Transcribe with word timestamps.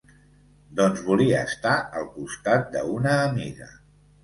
Doncs 0.79 1.03
volia 1.09 1.43
estar 1.51 1.75
al 2.01 2.09
costat 2.17 2.67
de 2.79 2.83
una 2.97 3.15
amiga. 3.29 3.73